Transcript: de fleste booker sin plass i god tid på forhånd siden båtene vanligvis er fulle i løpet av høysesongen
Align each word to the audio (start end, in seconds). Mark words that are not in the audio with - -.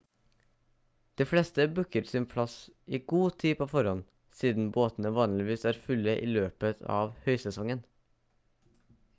de 1.21 1.25
fleste 1.31 1.65
booker 1.79 2.07
sin 2.11 2.25
plass 2.31 2.55
i 2.97 2.99
god 3.13 3.35
tid 3.43 3.53
på 3.59 3.67
forhånd 3.73 4.01
siden 4.41 4.73
båtene 4.79 5.13
vanligvis 5.19 5.67
er 5.73 5.81
fulle 5.85 6.17
i 6.29 6.33
løpet 6.33 6.83
av 6.99 7.13
høysesongen 7.29 7.85